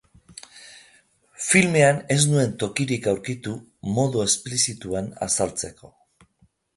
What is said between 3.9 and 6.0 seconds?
modu explizituan azaltzeko.